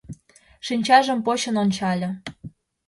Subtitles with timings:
[0.65, 2.09] Шинчажым почын ончале.